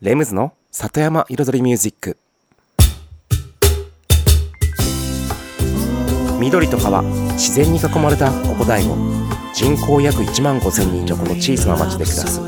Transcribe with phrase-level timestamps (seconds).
[0.00, 2.18] レムズの里山彩りミュージック。
[6.38, 7.02] 緑と川
[7.32, 8.94] 自然に囲まれたここ大悟
[9.52, 12.40] 人口約1万5千人のこの小さな町で暮らす。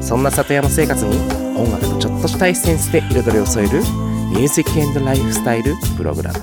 [0.00, 1.16] そんな里山生活に
[1.58, 6.38] 音楽とちょっとしたエッセンスで彩りを添えるミュージックライフスタイルプログラム。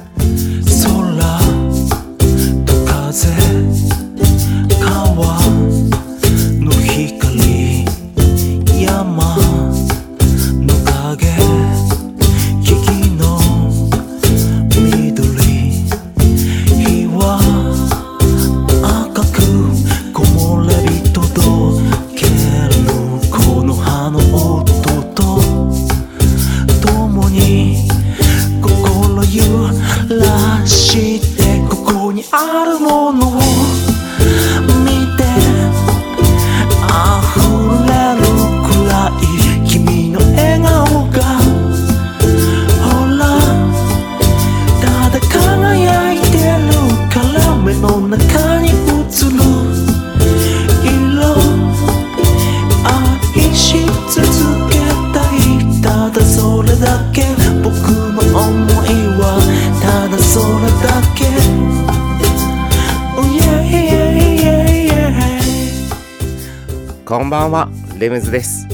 [68.00, 68.66] レムズです。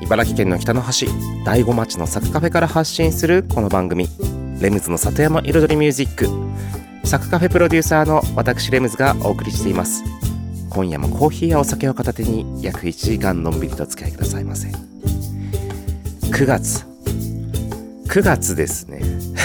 [0.00, 1.06] 茨城県の北の端
[1.44, 4.08] 大子町のサクカフェから発信するこの番組。
[4.60, 6.26] レムズの里山彩りミュージック。
[7.06, 10.02] サクカフェプロデューサーの私レムズがお送りしています。
[10.68, 14.66] 今夜もコーヒーやお酒を片手に約1時間のんびりとお付き合いくださいませ。
[14.66, 16.84] 9月。
[18.08, 19.00] 9月ですね。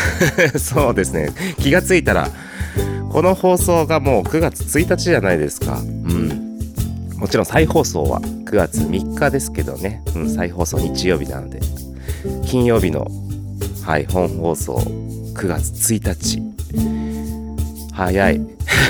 [0.57, 1.29] そうですね。
[1.59, 2.31] 気がついたら
[3.11, 5.77] この放送がもう9月1日じゃないですか。
[5.77, 6.57] うん。
[7.17, 11.59] もちろん再放送は9月3日ですけどね、うん、再放送日曜日なので。
[12.45, 13.07] 金曜日の
[13.85, 16.41] はい本放送9月1日。
[17.93, 18.41] 早い。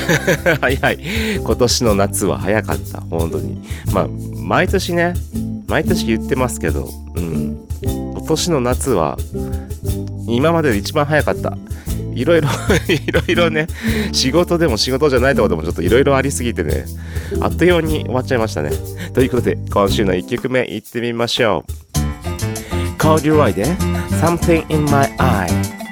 [0.62, 1.00] 早い。
[1.44, 3.02] 今年の夏は早かった。
[3.02, 3.62] 本当に。
[3.92, 5.16] まあ毎年ね。
[5.68, 9.18] 毎年言ってますけど、うん、今年の夏は
[10.28, 11.58] 今までで一番早かった。
[12.20, 12.50] いろいろ
[12.90, 13.68] いろいろね
[14.12, 16.86] 仕事でも仕事じゃないところでもちょっといろいろありすぎてね
[17.40, 18.72] あっという間に終わっちゃいましたね。
[19.14, 21.72] ということで今週の1曲目いってみましょう。
[22.98, 23.66] Call You Right で
[24.20, 25.48] Something in my eye「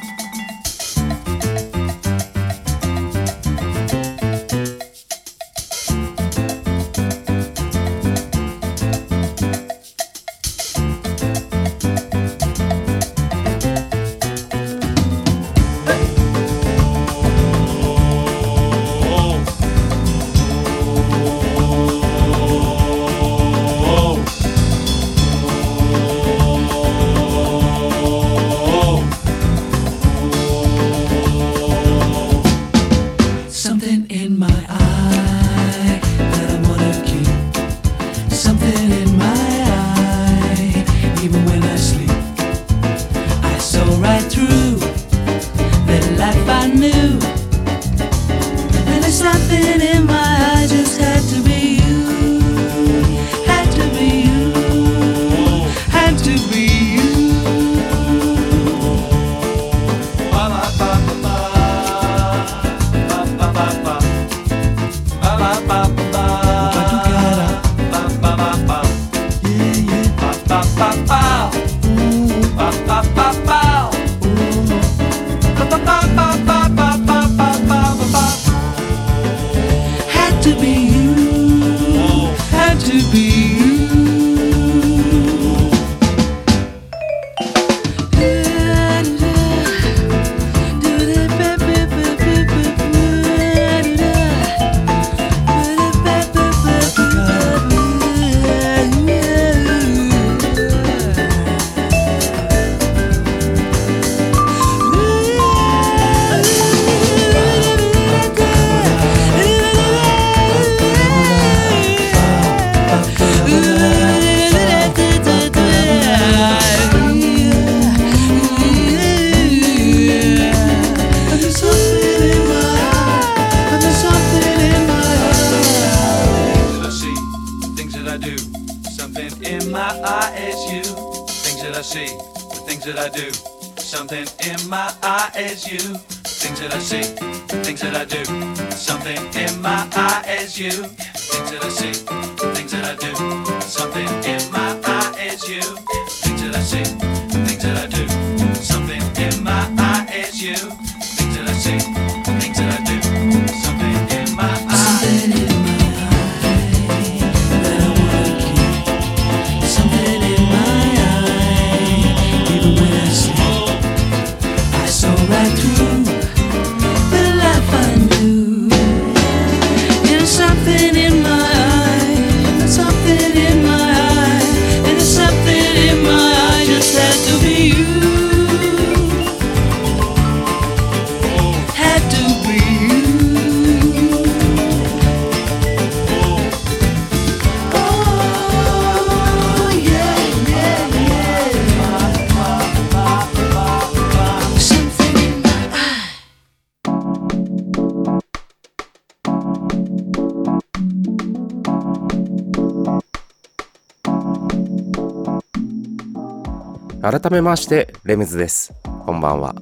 [207.26, 208.72] 改めましてレムズです。
[208.84, 209.56] こんばんは。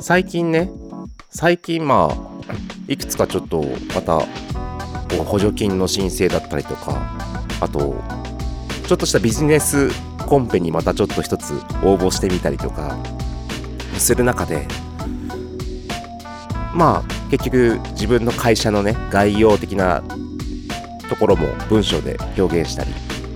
[0.00, 0.68] 最近ね
[1.28, 2.52] 最近まあ
[2.88, 3.64] いくつかちょっと
[3.94, 4.18] また
[5.22, 7.16] 補助金の申請だったりとか
[7.60, 7.94] あと
[8.88, 9.90] ちょっとしたビジネス
[10.26, 11.52] コンペにまたちょっと一つ
[11.84, 12.98] 応募してみたりとか
[13.96, 14.66] する中で
[16.74, 20.02] まあ結局自分の会社のね概要的な
[21.08, 22.90] ところも文章で表現したり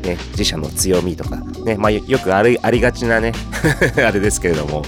[0.05, 3.33] ね、自社の強みとか、ね、まあ、よくありありがちなね、
[3.97, 4.83] あれですけれども、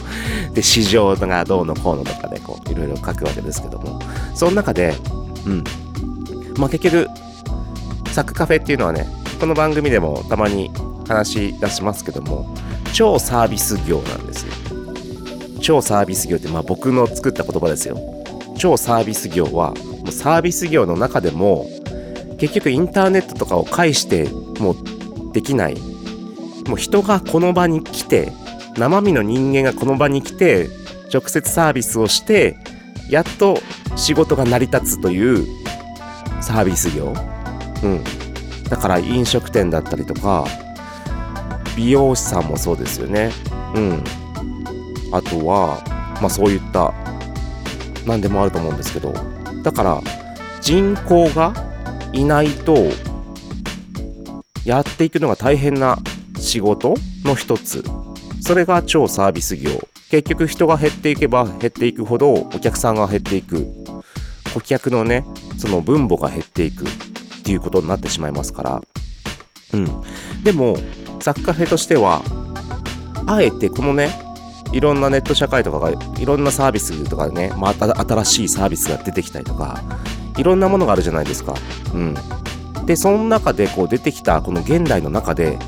[0.53, 4.01] で、市場がどうのこうのとかで、こう、いろいろ書くわけですけども、
[4.35, 4.95] その中で、
[5.47, 5.65] うん、
[6.57, 7.09] まあ、結局、
[8.13, 9.07] サクカフェっていうのはね、
[9.41, 10.71] この番組でもたまに
[11.09, 12.55] 話し出しますけども、
[12.93, 14.53] 超サービス業なんですよ。
[15.61, 17.99] 超サービス業って、まあ、僕の作った言葉ですよ。
[18.57, 21.67] 超サービス業は、もうサービス業の中でも、
[22.39, 24.29] 結局インターネットとかを介して
[24.61, 24.77] もう
[25.37, 25.77] できない。
[26.67, 28.33] もう人がこの場に来て
[28.79, 30.71] 生身の人間がこの場に来て
[31.13, 32.57] 直接サービスをして
[33.11, 33.59] やっと
[33.97, 35.47] 仕事が成り立つという
[36.41, 37.13] サービス業。
[37.83, 38.05] うん。
[38.71, 40.47] だから飲食店だったりとか
[41.77, 43.31] 美容師さんもそうですよね。
[43.75, 44.03] うん。
[45.13, 45.83] あとは
[46.23, 46.95] まあそういった
[48.07, 49.13] 何でもあると思うんですけど。
[49.63, 50.01] だから
[50.63, 51.53] 人口が
[52.15, 52.75] いないと
[54.67, 55.97] やっていくのが大変な
[56.41, 57.85] 仕事の一つ。
[58.41, 59.71] それが超サービス業。
[60.11, 63.65] 結局人が減っていけば減っていくほどお客さんが減っていく。
[64.53, 65.25] 顧客のね
[65.57, 66.85] その分母が減っていく。
[66.85, 66.89] っ
[67.45, 68.83] ていうことになってしまいますから。
[69.73, 69.87] うん。
[70.43, 70.77] でも
[71.21, 72.23] サッカフェとしては
[73.29, 74.11] あえてこのね
[74.73, 79.81] いろんなネット社会とかがいろんなサービスとかね、また新しいサービスが出てきたりとか
[80.37, 81.55] いろんなものがあるじゃないですか。
[81.95, 82.17] うん。
[82.87, 85.59] で、その中でこう出てきたこの現代の中で、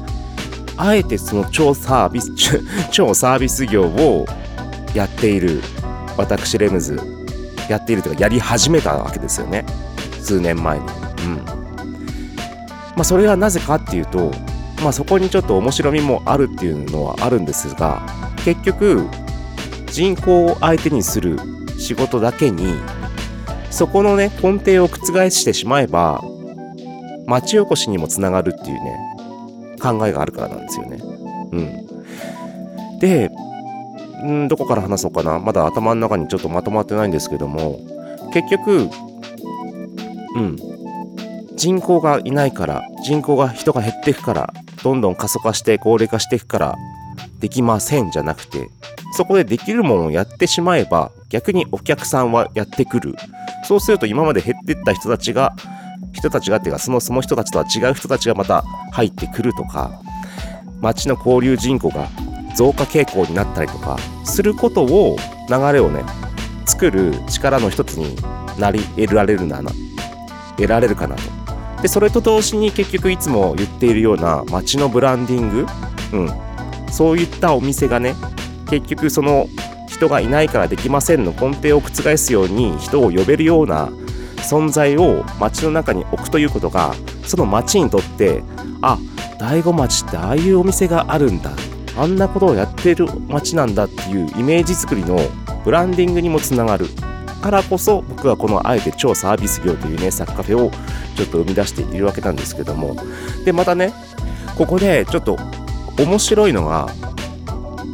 [0.77, 2.33] あえてその超サービス、
[2.91, 4.27] 超サービス業を
[4.95, 5.61] やっている
[6.17, 7.01] 私レムズ、
[7.69, 9.67] やっているというかやり始めたわけですよね。
[10.23, 10.85] 数年前に。
[10.85, 10.91] うん。
[12.97, 14.31] まあそれはなぜかっていうと、
[14.83, 18.03] まあそこにちょっと面白みもあるっていうのはあるんですが、
[18.45, 19.09] 結局
[19.91, 21.39] 人口を相手にする
[21.79, 22.75] 仕事だけに
[23.71, 26.23] そこのね根底を覆してしまえば
[27.29, 28.99] 町おこしにもつながるっていうね
[29.81, 30.99] 考えがあるからなんですよね。
[31.53, 33.31] うん、で
[34.25, 35.39] んどこから話そうかな。
[35.39, 37.79] まだ頭の中にちょっとまとまってないんですけども
[38.33, 38.89] 結局
[40.35, 40.57] うん。
[41.57, 44.55] 人口がいないから人口が人が減っていくから
[44.85, 46.77] どんどん過疎化して高齢化していくから
[47.41, 48.71] できませんじゃなくて
[49.17, 53.17] そこでできるものをやってしまえば逆にお客さんはやってくる。
[53.65, 55.53] そうすると今まで減ってった人たちが
[56.13, 58.63] 人たちがっていうかそのその人たちとは違う人たちがまた
[58.93, 60.01] 入ってくるとか
[60.81, 62.09] 街の交流人口が
[62.57, 65.17] 増加傾向になったりとかすることを
[65.49, 66.03] 流れをね
[66.67, 68.17] 作る力の一つに
[68.59, 69.71] なり得られるなな
[70.57, 71.23] 得られるかなと。
[71.83, 75.67] でそれと同時に結局いつも言っているような街のブランディング
[76.13, 76.49] うん。
[76.91, 78.15] そういったお店がね
[78.69, 79.49] 結局その
[79.87, 83.91] 人がいないからできませんの根底を覆すように人を呼べるような
[84.43, 88.43] 存在を街の中に置くということがその街にとって
[88.81, 88.99] あ
[89.39, 91.51] 醍醐町ってああいうお店があるんだ。
[91.97, 95.19] あんなことをやってる街なんだっていうイメージ作りの
[95.65, 96.87] ブランディングにもつながる。
[97.43, 100.73] からこそ僕はこのあえて超サービス業というねサッカフェを
[101.15, 102.97] ちょっと生み出しているわけなんですけども。
[103.45, 103.93] でまたね
[104.57, 105.37] ここでちょっと
[105.99, 106.89] 面白いのが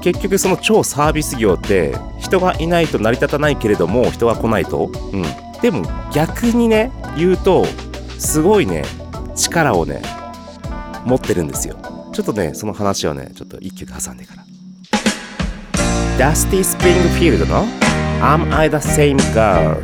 [0.03, 5.25] 結局その超サービス業って人がいないと成り立たないけれども人が来ないと、うん、
[5.65, 7.65] でも逆にね言うと
[8.19, 8.85] すごいね
[9.35, 10.03] 力をね
[11.07, 11.79] 持ってるんですよ。
[12.13, 14.45] ちょっとねその話をねちょっと一曲挟んでから。
[16.19, 17.65] ダスティ・スプリングフィールドの
[18.21, 19.81] 「Am I the Same Girl」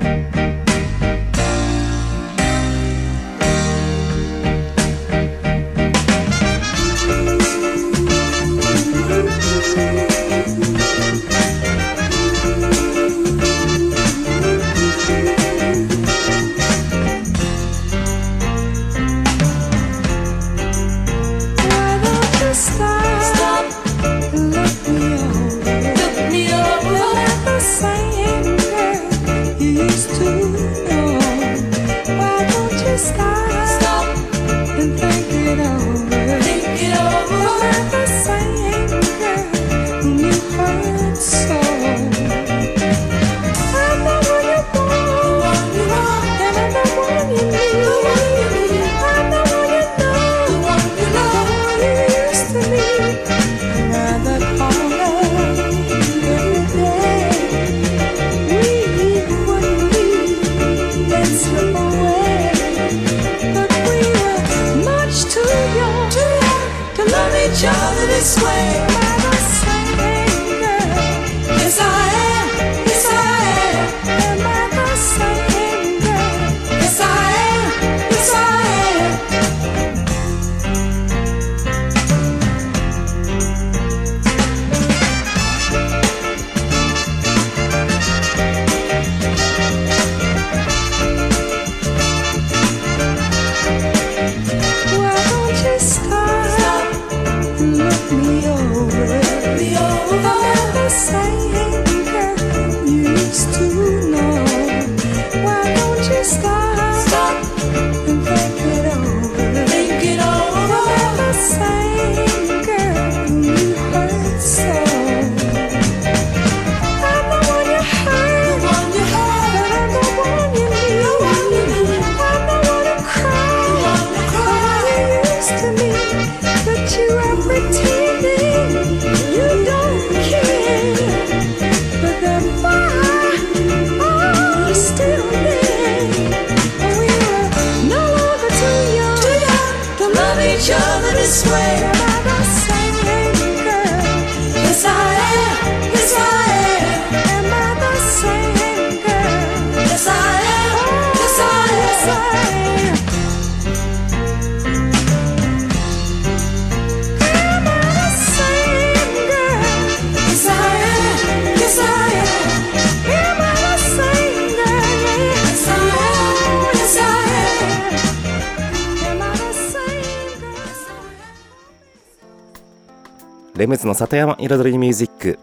[173.70, 175.38] ムズの里山彩りミュージック。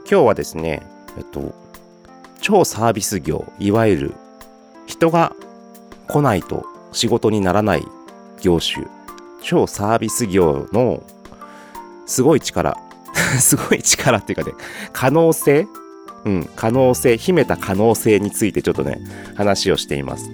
[0.00, 0.82] 今日はですね
[1.16, 1.54] えっと
[2.42, 4.14] 超サービス業いわゆる
[4.86, 5.32] 人が
[6.06, 7.84] 来ないと仕事にならない
[8.42, 8.86] 業種。
[9.42, 11.02] 超サービス業の
[12.04, 12.76] すごい力。
[13.40, 14.54] すごい力っていうかね
[14.92, 15.66] 可能性？
[16.26, 19.00] うん、可能性、秘めた可能性についてちょっとね、
[19.36, 20.28] 話をしています。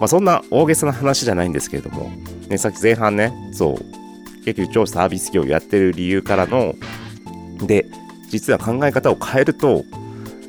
[0.00, 2.10] まあ、そんな大げさな話じゃないんですけれども、
[2.48, 4.03] ね、さっき前半ね、そう、
[4.44, 6.74] 結局超サービス業をやってる理由からの、
[7.66, 7.86] で、
[8.30, 9.84] 実は考え方を変えると、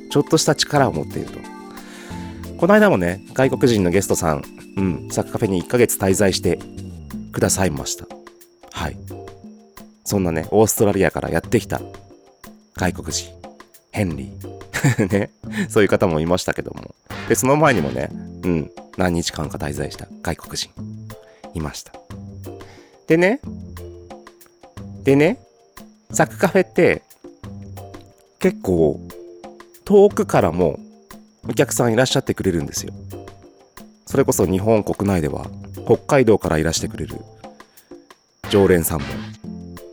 [0.09, 1.39] ちょっとした力を持っていると。
[2.57, 4.43] この間もね、外国人のゲストさん、
[4.77, 6.59] うん、サッカーフェに1ヶ月滞在して
[7.31, 8.07] くださいました。
[8.71, 8.97] はい。
[10.03, 11.81] そんなね、オーストラリアからやってきた
[12.75, 13.31] 外国人、
[13.91, 14.55] ヘンリー。
[15.11, 15.31] ね、
[15.69, 16.95] そういう方もいましたけども。
[17.27, 18.09] で、その前にもね、
[18.43, 20.69] うん、何日間か滞在した外国人、
[21.53, 21.93] いました。
[23.07, 23.39] でね、
[25.05, 25.37] でね、
[26.09, 27.03] サクカフェって、
[28.39, 28.99] 結構、
[29.85, 30.79] 遠くからも
[31.47, 32.93] お客さんいらっしゃってくれるんですよ。
[34.07, 35.45] それこそ日本国内では、
[35.85, 37.19] 北海道からいらしてくれる
[38.49, 39.05] 常連さんも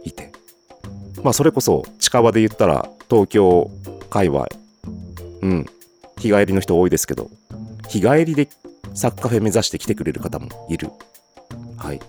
[0.03, 0.33] いて。
[1.23, 3.71] まあ、それこそ近場で言ったら、東京
[4.09, 4.47] 界隈、
[5.43, 5.67] うん、
[6.17, 7.29] 日帰りの人多いですけど、
[7.87, 8.49] 日帰りで
[8.95, 10.89] サッカフェ目指して来てくれる方もいる。
[11.77, 12.01] はい。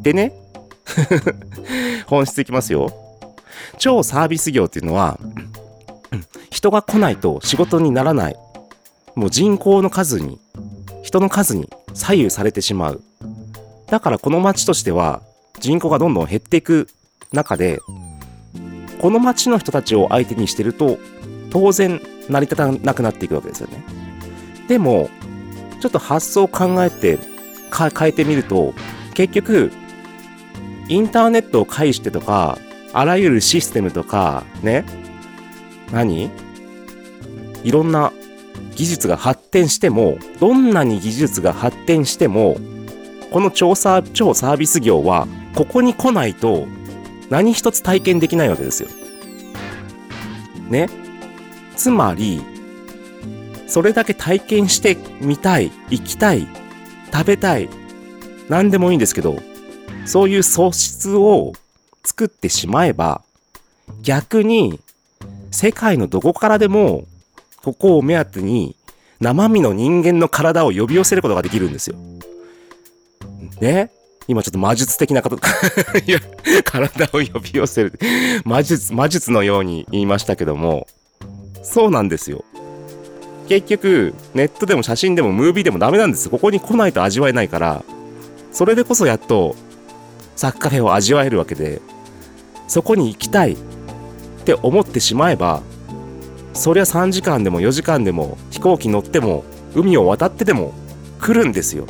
[0.00, 0.32] でね、
[2.06, 2.92] 本質いきますよ。
[3.78, 5.18] 超サービス業っていうのは、
[6.50, 8.36] 人が来ないと仕事にならない。
[9.14, 10.38] もう人口の数に、
[11.02, 13.02] 人の数に左右されてしまう。
[13.88, 15.22] だからこの町としては
[15.60, 16.88] 人口がどんどん減っていく
[17.32, 17.80] 中で、
[19.00, 20.98] この町の人たちを相手にしてると、
[21.50, 23.84] 当然成り立たなくなっていくわけですよね。
[24.68, 25.08] でも、
[25.80, 27.18] ちょっと発想を考えて、
[27.70, 28.74] 変えてみると、
[29.14, 29.72] 結局、
[30.88, 32.58] インターネットを介してとか
[32.92, 34.84] あらゆるシステムとかね。
[35.92, 36.30] 何？
[37.64, 38.12] いろんな
[38.76, 42.56] 技術が発展してもどんなに技術が発展しても
[43.30, 46.66] この超サ超サービス業はここに来ないと
[47.28, 48.88] 何一つ体験できないわけですよ。
[50.68, 50.88] ね。
[51.76, 52.42] つまり
[53.66, 56.46] それだけ体験してみたい行きたい
[57.12, 57.68] 食べたい
[58.48, 59.36] 何でもいいんですけど
[60.06, 61.52] そういう素質を
[62.04, 63.22] 作ってしまえば
[64.02, 64.80] 逆に
[65.50, 67.04] 世界のどこからでも
[67.62, 68.76] ここを目当てに
[69.20, 71.96] 生身の人間の体を呼び寄せることができるんですよ。
[73.60, 73.90] ね？
[74.28, 75.38] 今ちょっと魔術的なこと、
[76.64, 77.98] 体を呼び寄せる。
[78.44, 80.86] 魔術、魔術のように言いましたけども、
[81.62, 82.44] そうなんですよ。
[83.48, 86.32] 結局、ネットでも写真でもムービーでもダメなんですよ。
[86.32, 87.84] ここに来ないと味わえないから、
[88.50, 89.54] それでこそやっと、
[90.36, 91.80] サッカフェを味わえるわけで、
[92.68, 93.56] そこに行きたいっ
[94.44, 95.62] て思ってしまえば、
[96.52, 100.72] そりゃ3時間でも4時間でも飛行機乗っても海を渡ってでも
[101.20, 101.86] 来るんですよ。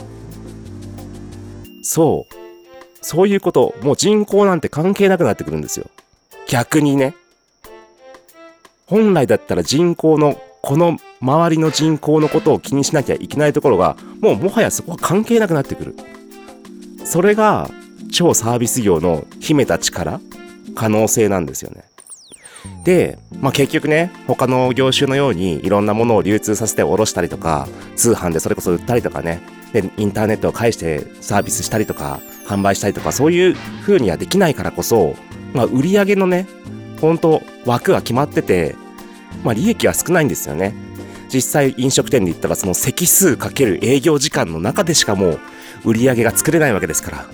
[1.83, 2.35] そう。
[3.00, 5.87] そういうこと、もう人口なんて関係なくなってくるんですよ。
[6.49, 7.15] 逆にね。
[8.87, 15.97] 本来だったら人口の、この周りの人口のことを気にしなきゃいけないところが、もうもはやそこは関係なくなってくる。
[17.05, 17.71] それが
[18.11, 20.21] 超サービス業の秘めた力、
[20.75, 21.85] 可能性なんですよね。
[22.85, 29.41] で、まあ、結局ね、他の業種のようにいろんなものを流通させて卸したりとか、通販でそれこそ売ったりとかね、
[29.73, 35.15] で、インターネットを介してサービスしたりとか、販売したりとか、そういう風にはできないからこそ、
[35.53, 36.47] まあ、売り上げのね、
[37.01, 38.75] 本当枠が決まってて、
[39.45, 40.75] まあ、利益は少ないんですよね。
[41.33, 45.41] 実際飲食店で言ったらその席数かける営業時間の中でしかもう
[45.85, 47.27] 売り上げが作れないわけですから。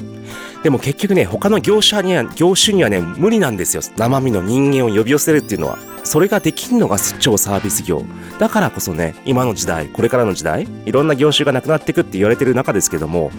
[0.62, 3.83] でも結局ね、他の業者には、業種にはね、無理なんですよ。
[3.97, 5.78] 生身の人間を呼び寄せるっていうのは。
[6.04, 8.04] それができるのが超サービス業。
[8.39, 13.30] だからこそね、今の時代、これからの時代、いろんな業種がなくなっていくって言われてる中ですけども、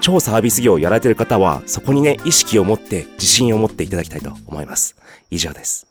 [0.00, 4.96] 超サービス業をやられてる方は、そこにね、意識を持って、自信を持っていただきたいと思います。
[5.30, 5.86] 以上です。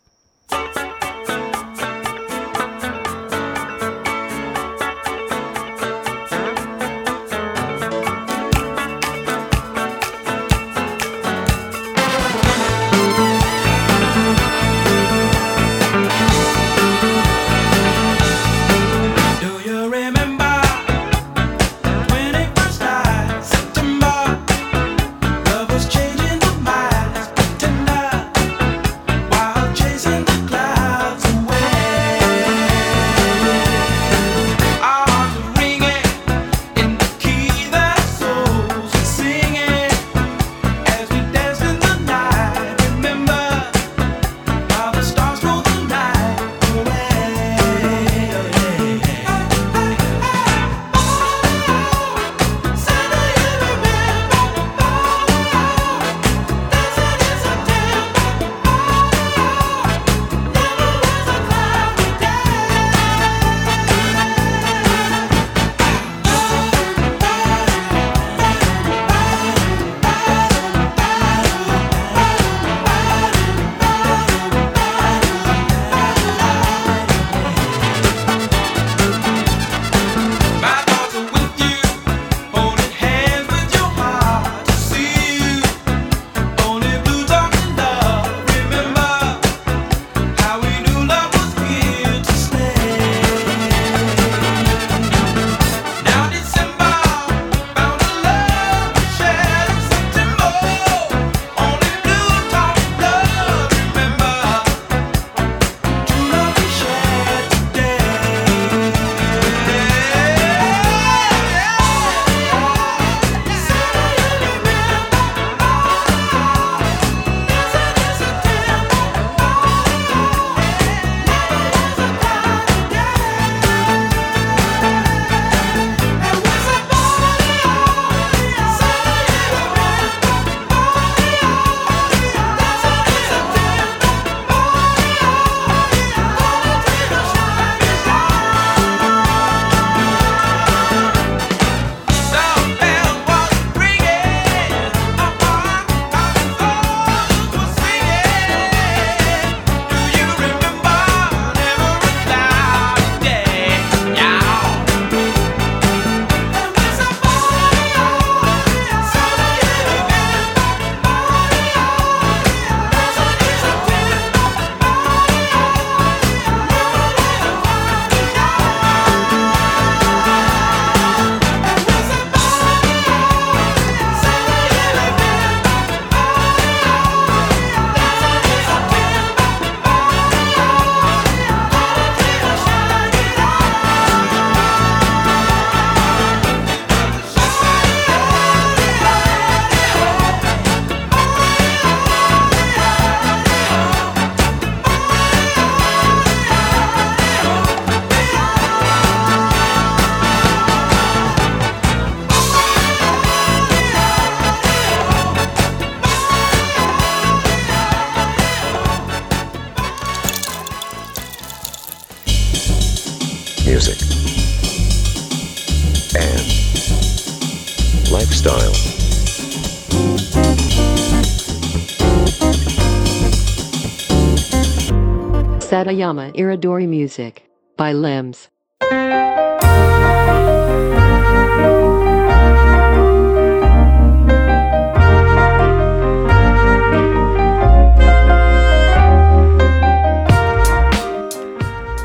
[225.79, 227.43] Satayama Iridori Music
[227.77, 228.49] by Limbs.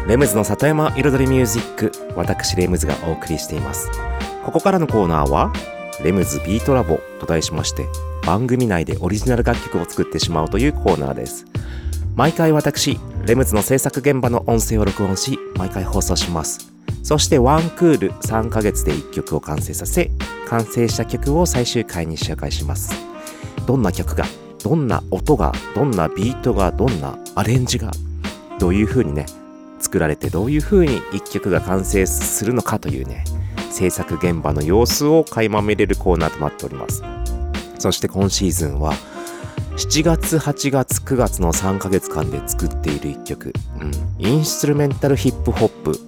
[0.07, 3.91] レムズの里山彩りミュージック私レムズがお送りしています
[4.45, 5.53] ここからのコーナーは
[6.05, 7.89] レムズビートラボと題しまして
[8.25, 11.45] 番組内でオリジナル楽曲を作ってしまうというコーナーです
[12.17, 16.73] 毎回私レムズの制作現場の音声を録音し毎回放送します。
[17.03, 20.13] そしてワンクール3ヶ月で1曲を完成させ
[20.49, 22.95] 完成した曲を最終回に紹介します。
[23.67, 24.27] どんな曲が
[24.63, 27.91] どんな音がどんなビートがどんなアレンジが
[28.61, 29.27] どういう風にね
[29.81, 33.25] 作られてどういう風に一曲が完成するのかというね
[33.71, 37.03] 制作現場の様子を垣間見れるコーナーとなっております。
[37.81, 38.95] そして今シーズンは
[39.77, 43.93] 7月8月9月の3ヶ月間で作っている一曲、うん、
[44.25, 45.99] インストゥルメンタルヒップホップ。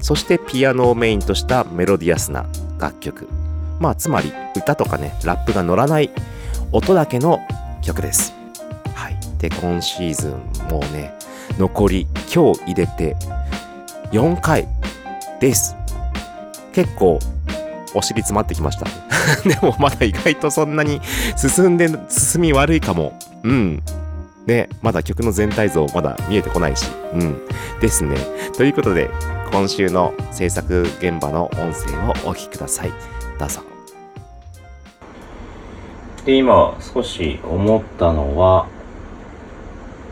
[0.00, 2.46] そしてピアノをメインとしたメロディアスな
[2.78, 3.26] 楽曲。
[3.80, 6.10] まあつまり歌とかねラップが乗らない
[6.70, 7.40] 音だけの
[7.82, 8.34] 曲です。
[8.94, 9.18] はい。
[9.38, 11.18] で今シーズンもうね
[11.58, 13.16] 残り今日入れて
[14.12, 14.68] 4回
[15.40, 15.74] です。
[16.72, 17.18] 結構
[17.94, 18.86] お尻詰まってきました。
[19.48, 21.00] でもまだ意外とそんなに
[21.36, 23.18] 進んで進み悪いかも。
[23.42, 23.82] うん。
[24.46, 26.86] ねまだ曲の全体像まだ見えてこないし。
[27.14, 27.40] うん。
[27.80, 28.16] ですね。
[28.56, 29.10] ということで
[29.52, 32.92] 今週の制作現場の音声をお聞きください。
[33.38, 33.60] どうぞ。
[36.24, 38.66] で今少し思ったのは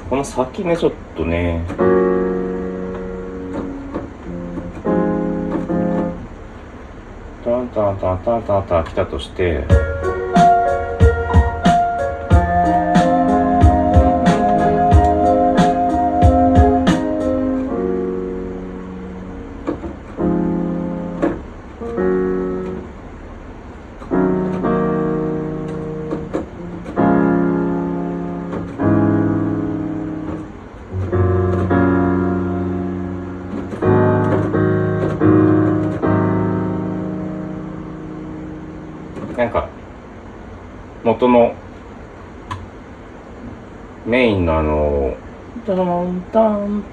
[0.09, 1.64] この先ねちょっとね
[7.74, 10.00] タタタタタ来たとして。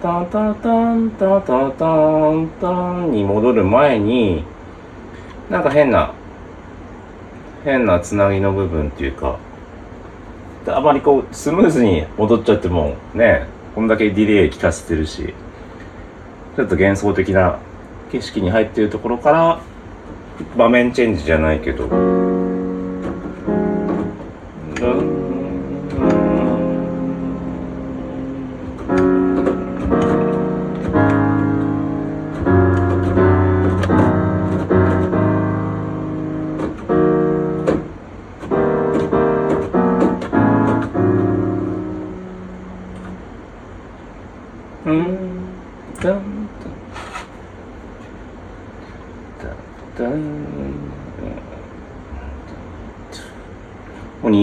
[0.01, 1.86] タタタンタタタ
[2.29, 4.43] ンタンに戻る前に
[5.49, 6.13] なんか変な
[7.63, 9.39] 変なつなぎの部分っていうか
[10.67, 15.33] あまりこうスムーズに戻っちゃってもねこんだけディレイ効かせてるし
[16.55, 17.60] ちょっと幻想的な
[18.12, 19.62] 景色に入ってるところから
[20.55, 22.26] 場面チェンジじゃないけど。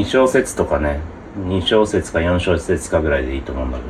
[0.04, 1.00] 2小節とかね
[1.38, 3.88] 2小節か4小節かぐらいでいいと思うんだけど。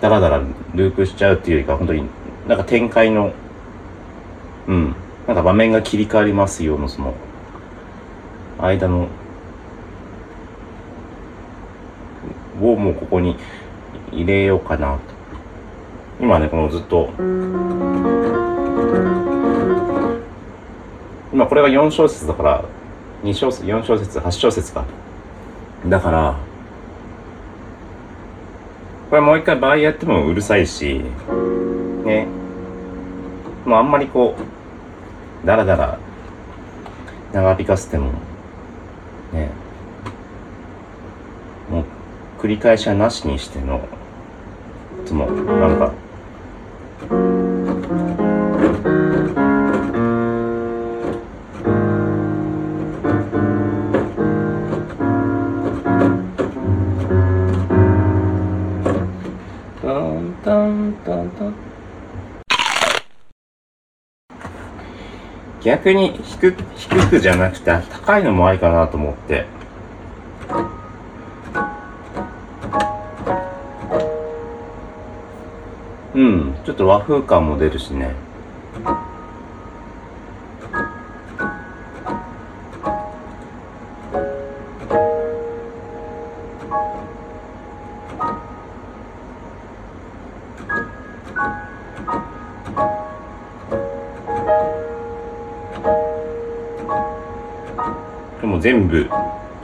[0.00, 0.42] だらだら
[0.74, 2.04] ループしちゃうっていうよりか本当に
[2.46, 3.32] なんか展開の
[4.66, 4.94] うん。
[5.26, 7.14] なんか場面が切り替わりますよのその
[8.58, 9.08] 間の
[12.60, 13.36] をもうここに
[14.12, 15.00] 入れようかなと。
[16.20, 17.12] 今ねこのずっと
[21.32, 22.64] 今これが4小節だから
[23.22, 24.84] 2小節4小節8小節か。
[25.86, 26.36] だから
[29.10, 31.00] これもう一回倍やってもうるさいし
[32.04, 32.26] ね。
[33.64, 34.36] もうあんまりこ
[35.44, 35.98] うだらだら
[37.32, 38.12] 長引かせても
[39.32, 39.50] ね。
[41.70, 41.84] もう
[42.40, 43.80] 繰り返しはなしにしての
[45.04, 45.92] そのなんか
[65.66, 69.46] 逆に低く低くじゃなくて高いのもありかなと思って。
[76.14, 78.14] うんちょっと和風感も出るしね。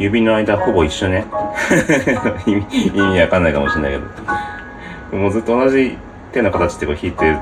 [0.02, 1.24] 指の間ほぼ一緒ね。
[2.44, 4.04] 意味意味わかんないかもしれないけど。
[5.16, 5.96] もうずっと同じ
[6.32, 7.36] 手の形でこう弾いて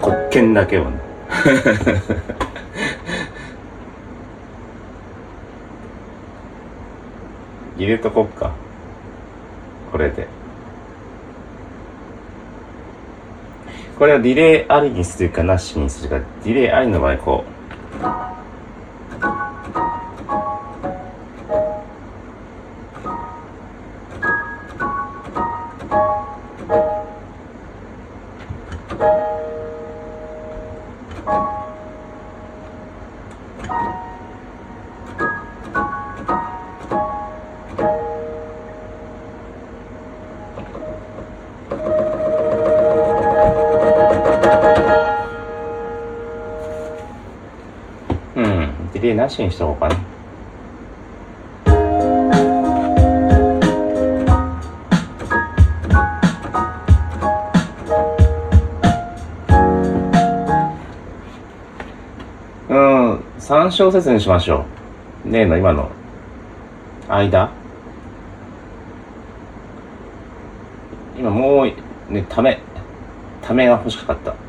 [0.00, 0.96] 黒鍵だけはね。
[7.76, 8.52] 入れとこっか。
[9.90, 10.28] これで。
[13.98, 16.20] これをディレイありにするかなしにするか。
[16.44, 17.55] ディレイありの場合こう
[49.26, 49.96] なしにしとこうかな。
[62.68, 64.64] うん3小節にしましょ
[65.24, 65.32] う。
[65.32, 65.90] 例の今の。
[67.08, 67.50] 間？
[71.18, 72.60] 今もうねため
[73.42, 74.45] ためが欲しかった。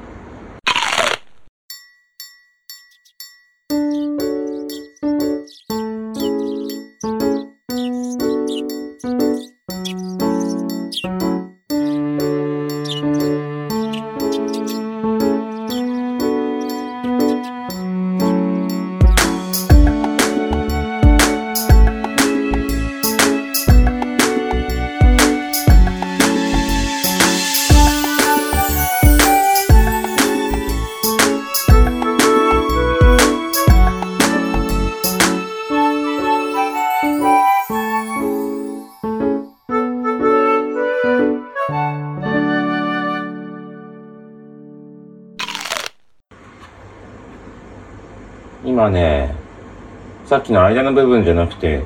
[50.38, 51.84] さっきの間の部分じゃなくて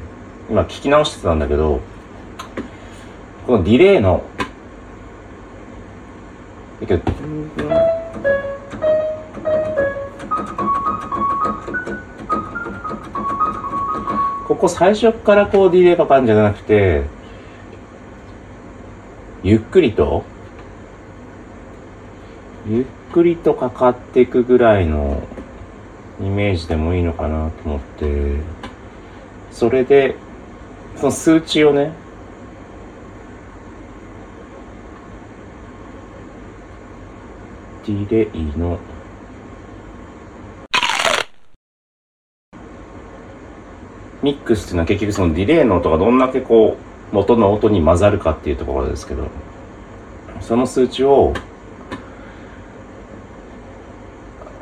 [0.50, 1.80] 今聞き直してたんだけど
[3.48, 4.26] このディレイの
[6.82, 6.98] だけ
[14.50, 17.06] ここ最初からこうディレイかかるんじゃなくて
[19.44, 20.26] ゆっくりと
[22.68, 25.26] ゆっくりとかかっていくぐらいの
[26.22, 28.36] イメージでもいいのかなと思って。
[29.52, 30.16] それで
[30.96, 31.92] その数値をね
[37.86, 38.80] ディレイの。
[44.24, 46.78] ミックスっていうのは結局そのディレイの音がどんだけこ
[47.12, 49.28] う元の音に混ざるかっていうところですけど。
[50.42, 51.34] その数値を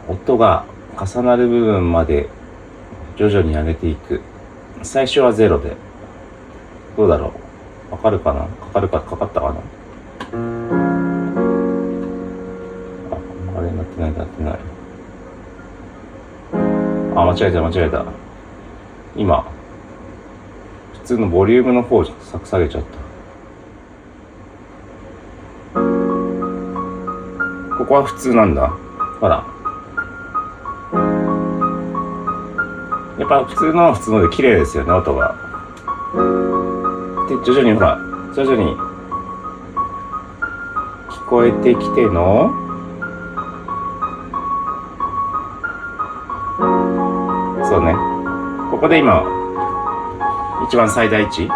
[0.07, 0.65] 音が
[0.99, 2.27] 重なる部分まで
[3.15, 4.19] 徐々に上げていく。
[4.83, 5.77] 最初はゼロで。
[6.97, 7.31] どうだろ
[7.89, 7.93] う？
[7.93, 8.41] わかるかな？
[8.41, 9.53] かかるかかかったかな？
[13.11, 13.17] あ
[13.57, 14.59] あれなってないなってない。
[17.15, 18.05] あ間違えた間違えた。
[19.15, 19.45] 今。
[20.93, 22.13] 普通のボリュームの方下
[22.45, 22.99] 下げちゃった。
[27.77, 28.73] ここは普通なんだ。
[29.19, 29.43] ほら
[33.19, 35.35] やっぱ普通のは普通ので綺麗ですよね音が。
[37.27, 37.99] で徐々にほら
[38.33, 38.75] 徐々に
[41.09, 42.49] 聞こえてきての？
[47.69, 47.93] そうね。
[48.71, 49.23] ここで今
[50.65, 51.49] 一番最大値？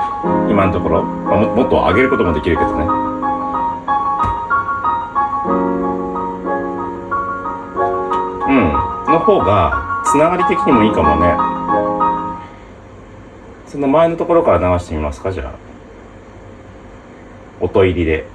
[0.50, 2.84] 今のところ、ももっと上げることもできるけどね。
[8.46, 8.72] うん。
[9.12, 11.53] の方がつながり的にもいいかもね。
[13.74, 15.54] その前のところから流してみますかじゃあ。
[17.60, 18.28] 音入りで。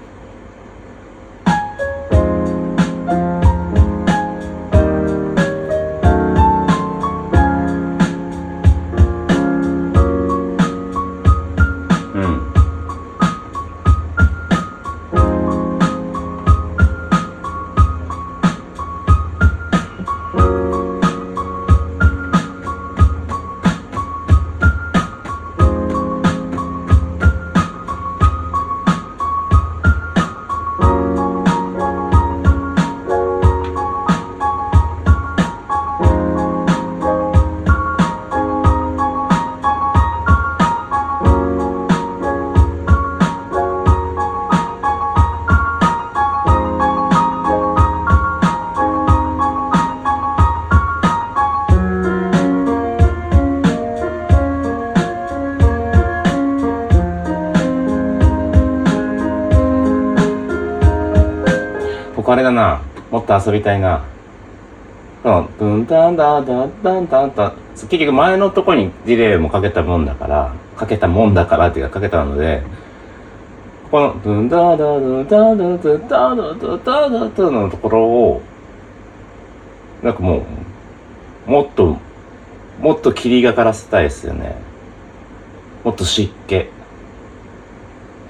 [62.48, 62.80] だな。
[63.10, 64.04] もっと遊びたいな。
[65.22, 67.52] その、ドゥンタンダーダーダンタンタン。
[67.74, 72.62] 結局前のとこにディレイもかけたもんだから、かけたもんだからっていうかかけたので、
[73.90, 78.42] この、ドゥンダーダーダーダーダーダーダーダーダーダーダーのところを、
[80.02, 80.44] なんかも
[81.46, 81.96] う、もっと、
[82.80, 84.56] もっと霧がからせたいですよね。
[85.84, 86.66] もっと湿気。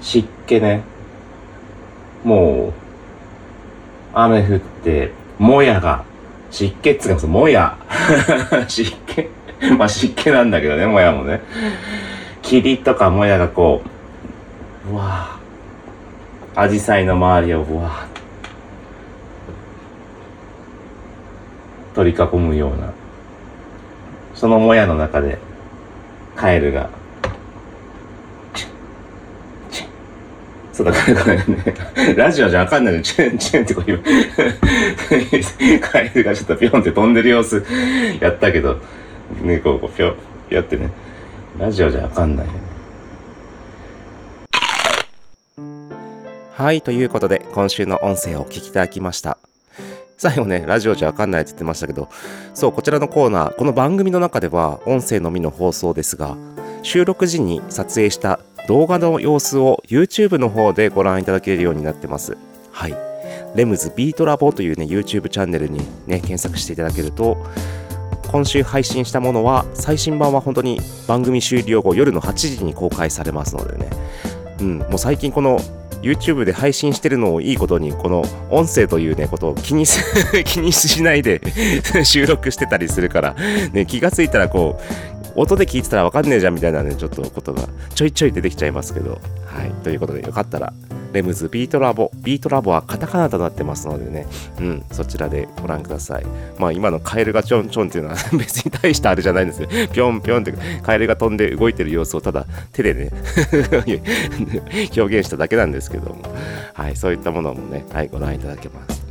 [0.01, 0.81] 湿気ね。
[2.23, 2.88] もう、
[4.13, 6.03] 雨降って、もやが、
[6.51, 7.77] 湿気っつうか、もや。
[8.67, 9.29] 湿気。
[9.77, 11.41] まあ湿気なんだけどね、もやもね。
[12.41, 13.83] 霧とかもやがこ
[14.87, 16.59] う、うわぁ。
[16.59, 18.19] アジサイの周りをうわぁ。
[21.95, 22.91] 取り囲むような。
[24.33, 25.37] そのもやの中で、
[26.35, 26.89] カエルが、
[28.53, 28.71] チュン、
[29.69, 29.89] チュン。
[30.79, 31.75] そうだからこれね、
[32.15, 33.99] ラジオじゃわかんないの、チュンチュンってこう今、
[35.85, 37.65] カエルがちょっとピョンって飛んでる様子。
[38.21, 38.77] やったけど、
[39.41, 40.15] ね、こう、こうピョ、
[40.49, 40.89] ピョってね、
[41.57, 42.59] ラジオじゃわかんないよね。
[46.53, 49.37] はい、ということで、今週の音声をお聞きいただきました。
[50.15, 52.07] 最後ね、ラジオじゃわかんないって言ってましたけど、
[52.53, 56.37] そう、こちらのコーナー、この番組の中では音声のみの放送ですが、
[56.83, 58.39] 収録時に撮影した
[58.69, 62.37] 動画の様子を YouTube の方でご覧いただけるようになってます。
[62.71, 62.95] はい。
[63.55, 67.43] レムズビートラボというね、YouTube チャンネルにね、検索していただけると、
[68.27, 73.89] 今週配信したものは、最新版は本当に番組終了後夜の8時に公開されますのでね、
[74.61, 75.57] うん、もう最近この
[76.03, 80.03] YouTube で配信してるのをいいことに、この音声というね、ことを気にす
[80.45, 81.41] 気にしないで
[82.05, 83.35] 収録してたりするから、
[83.73, 89.71] ね、気がついたらこう、音で聞いてたらわかんねえじゃんみたいなね、ちょっとことがちょいちょい出てきちゃいますけど、はい。
[89.83, 90.73] ということで、よかったら、
[91.13, 94.27] レムズビートラボ、ビートラボはカタカナとなってますのでね、
[94.59, 96.25] うん、そちらでご覧ください。
[96.57, 99.69] まあ今のカエルがちょんちょんっていうのは 別に大したあれじゃないんですよ。
[99.93, 103.09] ぴょんぴょんってカエルが飛んで動いてる様子をただ手でね、
[104.97, 106.17] 表現しただけなんですけども、
[106.73, 109.05] はい、そういったものもね、はい、ご覧いただけます、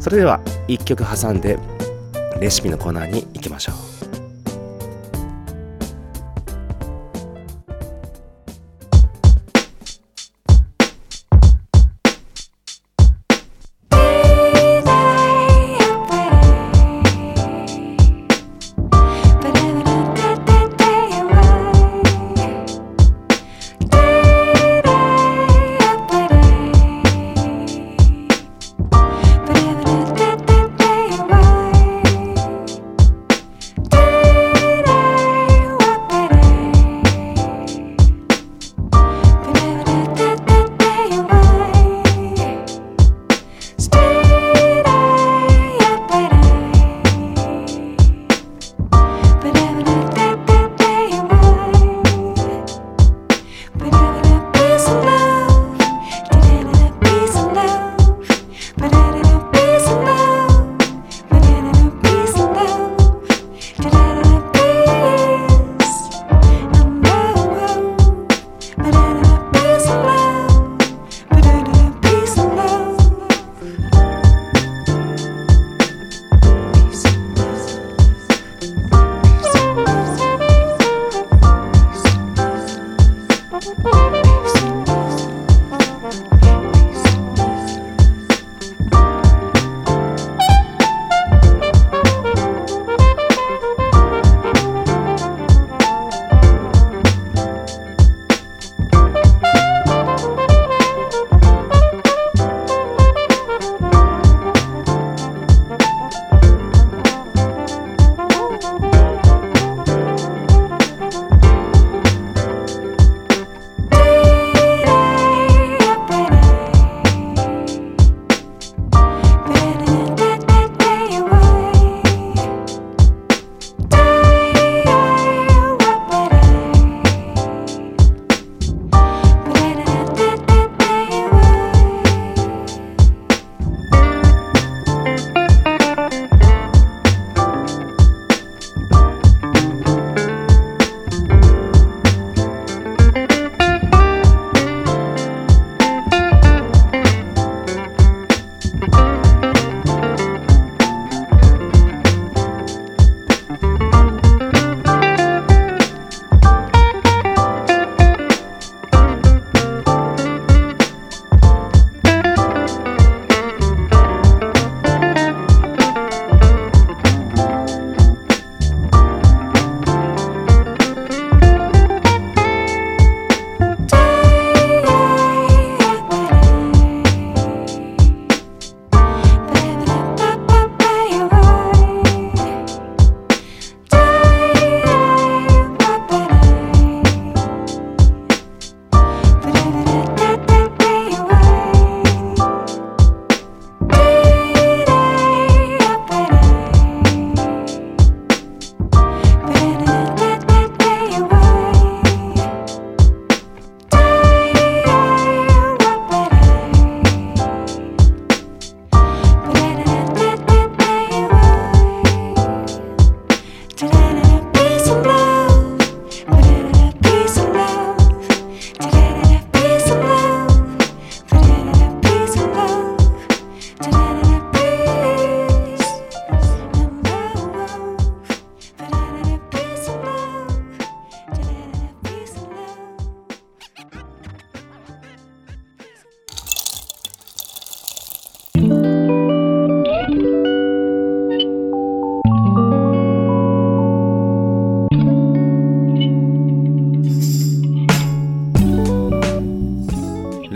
[0.00, 1.56] それでは、一曲挟んで、
[2.40, 3.91] レシピのコーナーに行きましょう。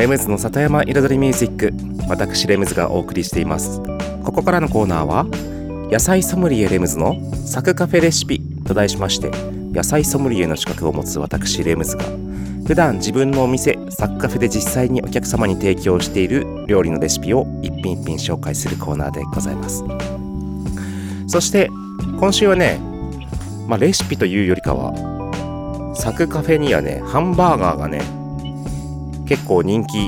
[0.06, 1.74] レムズの里山彩りミュージック
[2.08, 3.82] 私レムズがお送りしています。
[4.22, 5.26] ここからのコーナーは
[5.90, 9.32] 野菜ソムリエレムズのサクカフェレシピと題しまして
[9.72, 12.04] 野菜ソムリエの資格を持つ私レムズが
[12.68, 19.82] 普段自分のお店サクカフェで実際にお客様に提供している料理のレシピを一品一品紹介するコーナーでございます。
[21.26, 21.68] そして
[22.20, 22.78] 今週はね、
[23.66, 24.94] まあ、レシピというよりかは
[25.96, 28.25] サクカフェにはねハンバーガーがね
[29.26, 29.98] 結構人気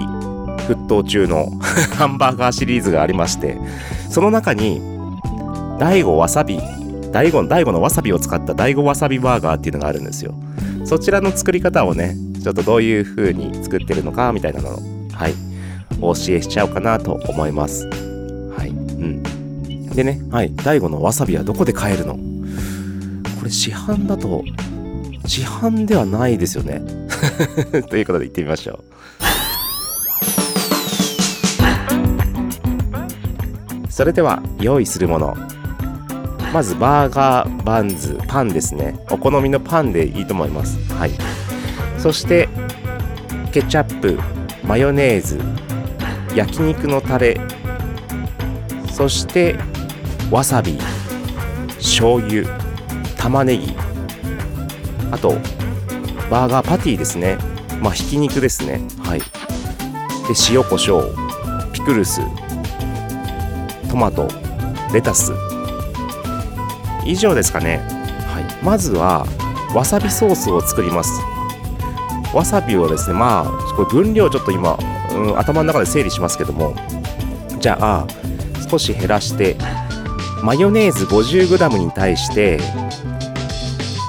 [0.69, 1.51] 沸騰中の
[1.97, 3.59] ハンバーガーシリーズがありまして
[4.11, 4.81] その中に
[5.79, 6.59] 大悟わさび
[7.13, 10.35] 大悟大悟のわさびを使った大悟わさびバーガーっていうのがあるんですよ。
[10.85, 14.73] そちらの作り方をねちょっとどういう風に作ってるのかみたいなのを
[15.13, 15.35] はい
[16.01, 17.87] お教えしちゃおうかなと思います。
[18.57, 19.23] はいうん。
[19.95, 22.15] でねはい大悟のわさびはどこで買えるの？
[22.15, 24.45] これ市販だと
[25.27, 26.83] 市販ではないですよね。
[27.89, 28.88] ということで行ってみましょう。
[33.99, 35.37] それでは用意するもの。
[36.55, 38.97] まずバーガーバンズパンですね。
[39.11, 40.79] お好みのパンでいいと思います。
[40.95, 41.11] はい。
[41.99, 42.49] そして
[43.51, 44.17] ケチャップ
[44.65, 45.41] マヨネーズ
[46.33, 47.41] 焼肉のタレ
[48.93, 49.57] そして
[50.31, 50.79] わさび
[51.79, 52.49] 醤油
[53.17, 53.75] 玉ねぎ
[55.11, 55.31] あと
[56.31, 57.37] バーガーパティですね。
[57.83, 58.81] まあひき肉ですね。
[59.03, 59.19] はい。
[59.19, 59.27] で
[60.51, 62.21] 塩コショウピクルス。
[63.89, 64.29] トマト
[64.93, 65.33] レタス。
[67.05, 67.79] 以上ですかね、
[68.27, 69.27] はい、まずは
[69.75, 71.11] わさびソースを作ります。
[72.35, 74.79] わさびをですねまあこれ分量ちょっと今、
[75.13, 76.75] うん、頭の中で整理しますけども。
[77.61, 78.07] じゃあ
[78.71, 79.57] 少し減らして
[80.43, 82.61] マヨネーズ 50g に対して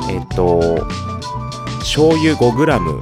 [0.10, 0.86] えっと
[1.80, 3.00] 醤油 5g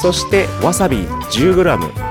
[0.00, 2.09] そしてわさび 10g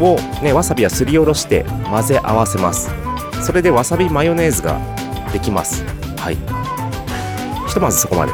[0.00, 2.90] を、ね、わさびはすりおろして混ぜ合わせます。
[3.44, 4.80] それでわさびマヨネーズが
[5.32, 5.84] できます。
[6.16, 6.36] はい。
[7.68, 8.32] ひとまずそこまで。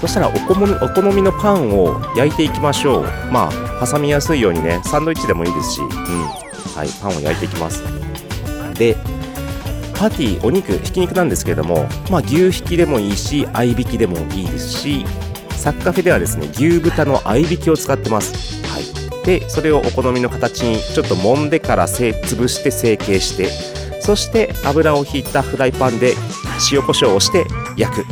[0.00, 3.02] そしたらお好みお好みのパンを焼いていきましょう。
[3.32, 5.88] まあ挟みやすいようにねサンドイッチでもいいですし、うん。
[5.88, 7.82] はい、パンを焼いていきます。
[8.74, 8.96] で
[9.94, 15.06] パティお肉ひき肉なんですけれども、まあ、牛ひきでもいいし合いびきでもいいですし
[15.50, 18.63] サッカフェではですね牛豚の合いびきを使ってます。
[19.24, 23.48] でそれをお好みの形にちょっと揉んでからせ潰して成形して
[24.00, 26.12] そして油をひいたフライパンで
[26.70, 27.46] 塩コショウをして
[27.76, 28.06] 焼く、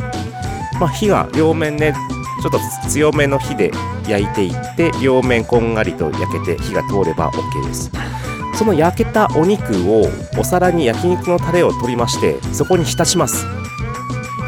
[0.79, 1.93] まあ、火が両面ね
[2.41, 2.59] ちょっと
[2.89, 3.71] 強めの火で
[4.07, 7.91] 焼いていって両面こんがりと焼けて火が通れば OK です。
[8.55, 10.05] その焼けたお肉を
[10.37, 13.45] お皿に焼肉のタレを取りましてそこに浸します。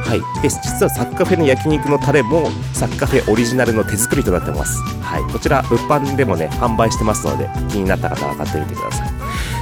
[0.06, 9.10] はい、で実はサッカフェの焼肉のタレもサッカフェオリジナルの手作りとなってます、はい、こちら物販でもね販売してますので気になった方は買ってみてください。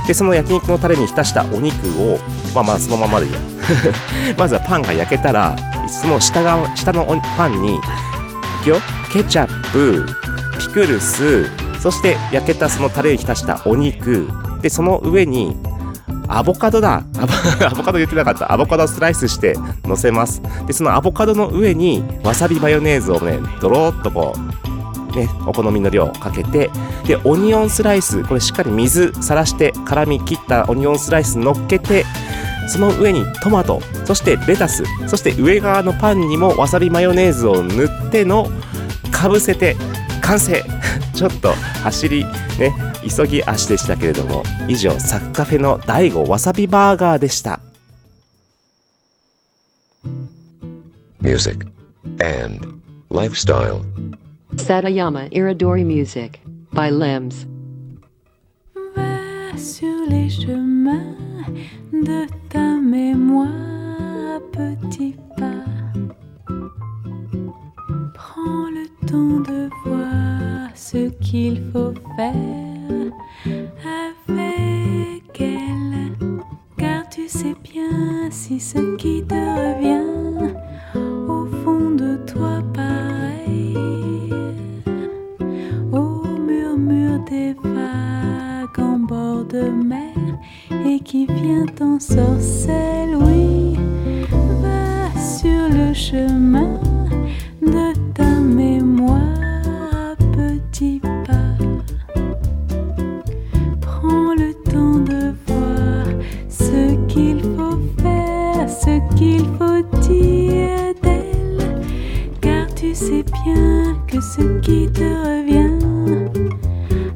[0.06, 2.20] でその焼肉のタレに浸したお肉を
[2.54, 3.40] まあまあそのままでいいや。
[4.38, 5.56] まずはパンが焼けたら
[5.88, 7.06] その下側下の
[7.38, 7.80] パンにい
[8.64, 8.78] くよ。
[9.12, 10.06] ケチャップ
[10.60, 14.28] ピクルスそして焼けたそのタレに浸したお肉。
[14.62, 15.56] でその上に
[16.28, 17.04] アボカドだ。
[17.18, 18.52] アボカド言ってなかった。
[18.52, 20.42] アボカドをスライスして乗せます。
[20.68, 26.70] でそのアボカドの上にわさびマヨネーズをねドローっとこうねお好みの量をかけて
[27.06, 32.06] でオニオンスライスこれしっかり水さらして辛み切ったオニオンスライス乗っけて
[32.68, 38.50] その上にトマトそしてレタスそして上側のパンにもわさびマヨネーズを塗っての
[39.12, 39.76] かぶせて
[40.22, 40.64] 完成。
[41.14, 41.54] ちょっと
[41.84, 42.26] 走り
[42.58, 42.74] ね
[43.10, 47.60] 急ぎ足でしたけれども以上サッカフェの第5わさびバーガーでした
[51.24, 51.66] music,
[52.22, 53.82] and lifestyle.
[54.56, 56.40] Satayama Iridori Music
[56.74, 56.92] by.
[58.96, 61.16] Va sur les chemins
[61.92, 65.64] de ta mémoire, petit pas.
[68.14, 72.73] Prends le temps de voir ce qu'il faut faire
[73.46, 76.12] avec elle,
[76.78, 80.54] car tu sais bien si ce qui te revient
[81.28, 84.30] au fond de toi pareil
[85.92, 90.14] au murmure des vagues en bord de mer
[90.86, 93.76] et qui vient en sorcelle, oui,
[94.62, 96.80] va sur le chemin
[97.62, 101.00] de ta mémoire, petit
[108.86, 111.86] ce qu'il faut dire d'elle,
[112.42, 115.80] car tu sais bien que ce qui te revient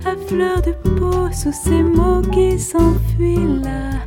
[0.05, 4.06] à fleur de peau sous ces mots qui s'enfuient là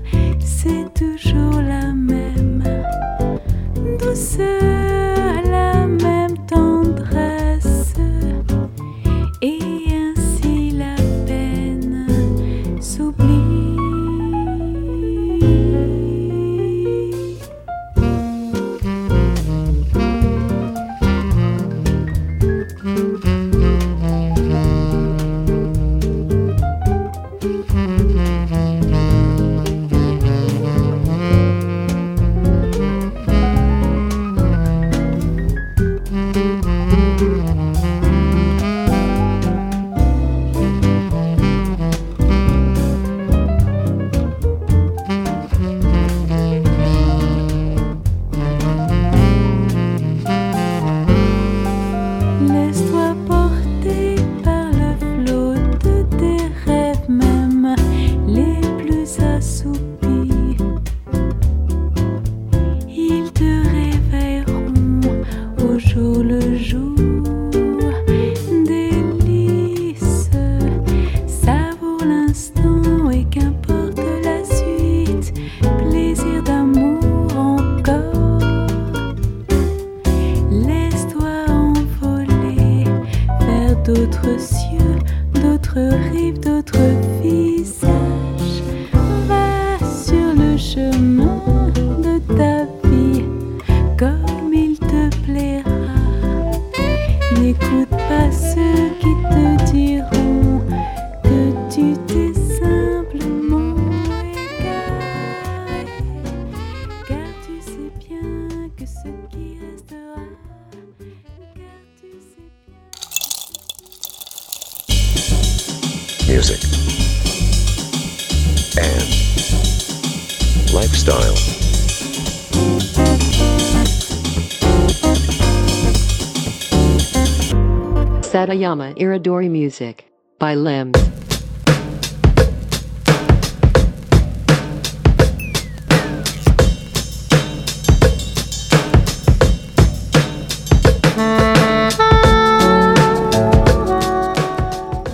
[128.60, 130.04] Sayama Iridori Music
[130.38, 130.92] by Limbs.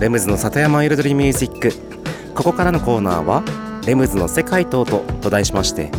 [0.01, 1.73] レムズの里山彩りミュージック
[2.35, 3.45] ここからのコーナーは
[3.87, 5.93] 「レムズの世界と音」と題しまして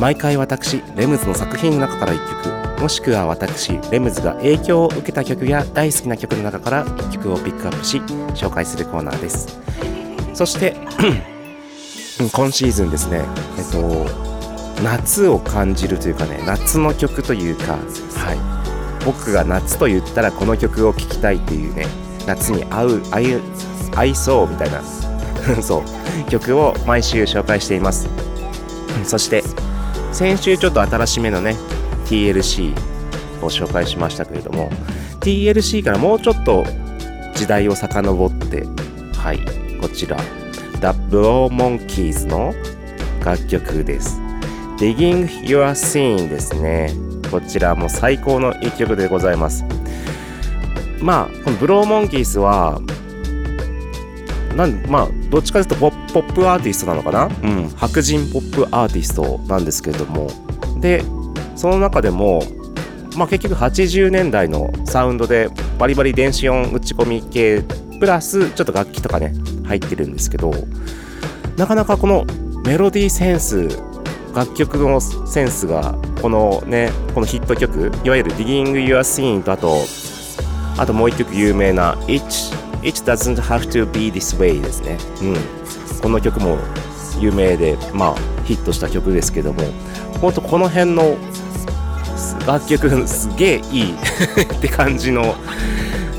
[0.00, 7.98] 毎回私レムズの作品の中から1曲もしくは私レムズが影響を受けた曲や大好きな曲の中から曲をピックアップし
[8.34, 9.60] 紹介するコーナーです。
[10.34, 10.74] そして
[12.32, 13.24] 今シーズンですね
[13.56, 19.04] えっと夏を感じるというかね夏の曲というかはい。
[19.04, 21.86] 僕が夏と言ったらこの曲を聴きたいっていうね
[22.26, 23.26] 夏に合う合い
[23.94, 24.82] 合いそうみたいな
[25.62, 25.84] そ
[26.26, 28.08] う曲を毎週紹介しています。
[29.04, 29.44] そして
[30.10, 31.54] 先週ちょっと新しめのね
[32.12, 32.72] TLC
[33.42, 34.70] を紹介しましたけれども
[35.20, 36.64] TLC からもうちょっと
[37.34, 38.66] 時代を遡って
[39.16, 39.38] はい
[39.80, 40.18] こちら
[40.74, 42.52] The Blow Monkeys の
[43.24, 44.20] 楽曲です。
[44.78, 46.92] Digging Your Scene ですね。
[47.30, 49.64] こちらも最高の一曲でございます。
[51.00, 52.80] まあこのブローモンキースは
[54.56, 57.26] なんまあどっちかというとポップポップアーティストなのかな？
[57.26, 60.28] うん白人ポップアーティストなんですけれども。
[60.80, 61.04] で
[61.56, 62.42] その中でも
[63.16, 65.48] まあ結局80年代のサウンドで
[65.78, 67.62] バリバリ電子音打ち込み系
[68.00, 69.34] プラスちょっと楽器とかね
[69.64, 70.52] 入ってるんですけど
[71.56, 72.24] なかなかこの
[72.64, 73.68] メロディーセンス
[74.34, 79.76] 楽曲のセンスがこのねこのヒット曲いわゆる Digging Your Scene とあと
[80.78, 82.24] あともう一曲有名な It,
[82.82, 84.96] It Doesn't Have to Be This Way ですね。
[85.20, 86.00] うん。
[86.00, 86.58] この曲も
[87.20, 89.62] 有名で、まあヒットした曲ですけども、
[90.20, 91.16] ほんとこの辺の
[92.46, 93.94] 楽曲すげえいい。
[94.42, 95.34] って感じの、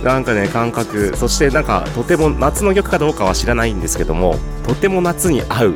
[0.04, 1.14] なんかね、感覚。
[1.16, 5.74] そしてなんかとても夏の曲かどうかは知らないんですけども、とても夏に合う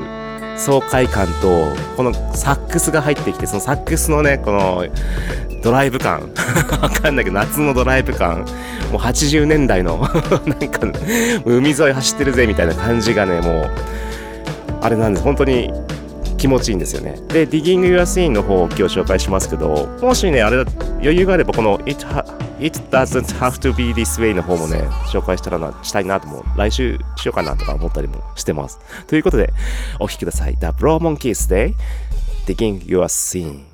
[0.58, 4.86] 爽快感と、このサックスが入ってきて、そのサックスのね、この
[5.62, 6.30] ドライブ感。
[6.82, 8.46] わかんないけど夏のドライブ感。
[8.92, 10.00] もう80年代の
[10.46, 10.80] なんか
[11.46, 13.70] 海沿い走ってるぜみたいな感じがねもう
[14.82, 15.24] あれなんです。
[15.24, 15.74] 本当に
[16.38, 17.20] 気持ちいいんですよね。
[17.28, 20.58] で Digging Your Scene の方を今日紹介しますけどもしねあれ
[21.02, 22.06] 余裕があればこの It,
[22.60, 24.80] It Doesn't Have to Be This Way の方もね
[25.12, 28.80] 紹介したらなしたいなとも来週しようかなとか思ったりもしてます。
[29.08, 29.52] ということで
[30.00, 30.56] お聴きください。
[30.56, 31.74] The Blow Monkeys で
[32.46, 33.67] Digging Your Scene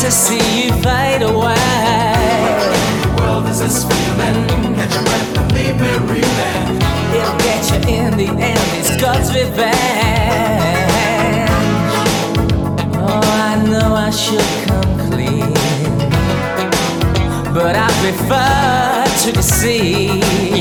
[0.00, 1.56] to see you fade away.
[3.02, 4.74] The World is this feeling.
[4.76, 6.78] Catch your breath and leave me reeling.
[7.16, 9.74] It'll get you in the end, it's God's revenge.
[12.94, 15.52] Oh, I know I should come clean,
[17.52, 20.57] but I prefer to deceive.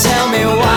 [0.00, 0.67] Tell me why.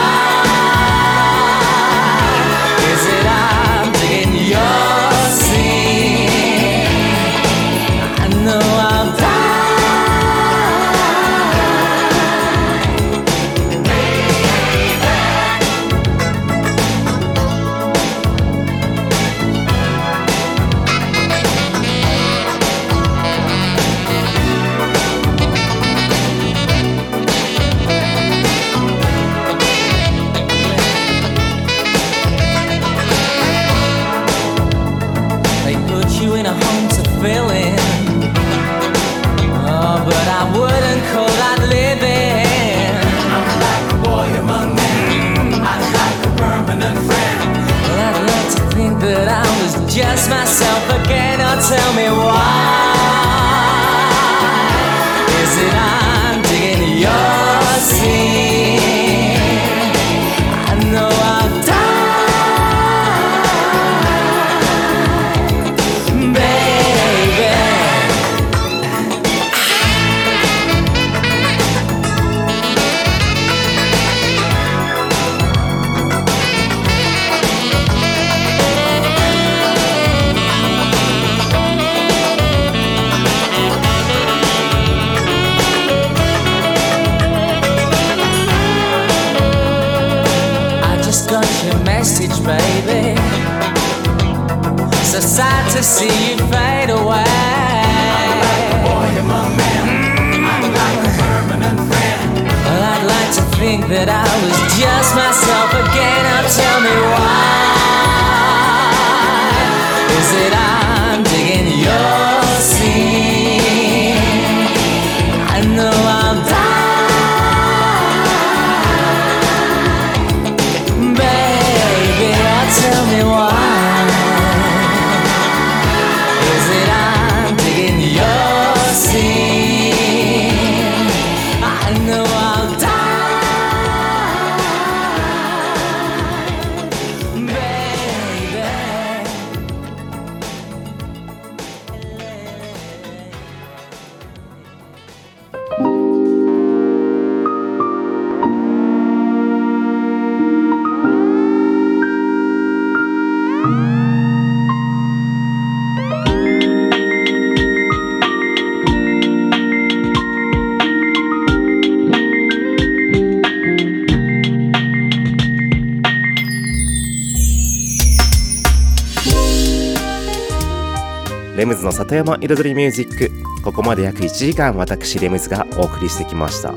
[171.72, 173.32] ムズの里山彩りミュージック。
[173.63, 176.74] ここまで約1時間私レムズがお送りしてきました。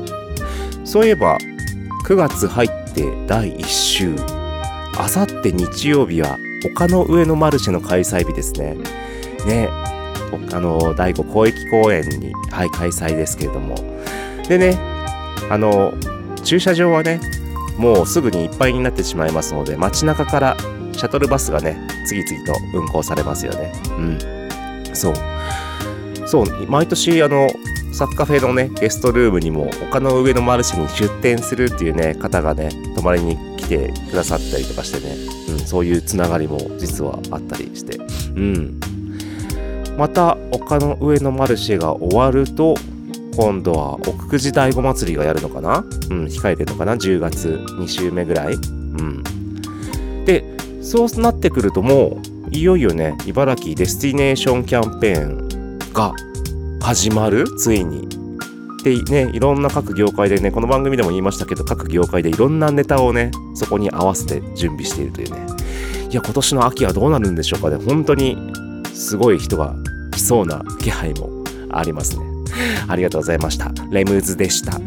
[0.85, 1.37] そういえば
[2.05, 4.15] 9月入って第1週。
[4.97, 8.77] あさって日曜日は丘の上のマルシェの開催日ですね。
[9.45, 9.69] ね
[10.53, 13.75] あの第5公益公園に、はい、開催ですけれども。
[14.47, 14.77] でね
[15.49, 15.93] あの
[16.45, 17.19] 駐車場はね
[17.77, 20.57] もうすぐにいっぱいになってしまいますので街中から
[20.93, 21.77] シャトルバスがね
[22.07, 23.73] 次々と運行されますよね。
[23.97, 24.34] うん。
[24.95, 25.13] そう。
[26.25, 27.49] そう、毎年、あの、
[27.93, 35.15] サッカフェのね、ゲストルームにも、丘の上のマルシェに出店するっていうね、方がね、泊まりに来てくださったりとかしてね、
[35.49, 38.01] うん、そういうつながりも実はあったりして、う
[38.39, 38.79] ん。
[39.97, 42.75] また、丘の上のマルシェが終わると、
[43.37, 45.79] 今度は奥久慈大子祭りがやるのかな？
[46.09, 49.23] うん、控えてるのかな ?10 月2週目ぐらいうん。
[50.25, 50.43] で、
[50.81, 56.13] そうなってくるともう、いよいよね、茨城デスティネーションキャンペーンが
[56.81, 57.45] 始まる？
[57.57, 58.07] ついに。
[58.81, 65.47] でね、いろんな各業界でね、この番組でも言いましたけど、各業界でいろんなネタをね、そこに合わせて準備しているというね。
[66.09, 67.75] いや、今年の秋はどうなるんでしょうかね。
[67.75, 68.37] 本当に
[68.93, 69.75] すごい人が
[70.11, 71.29] 来そうな気配も
[71.71, 72.25] ありますね。
[72.87, 73.73] ありがとうございました。
[73.91, 74.79] レムズでした。